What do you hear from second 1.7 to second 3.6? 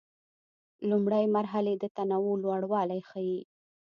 د تنوع لوړوالی ښيي.